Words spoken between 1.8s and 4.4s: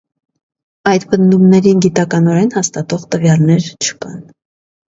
գիտականորեն հաստատող տվյալներ չկան։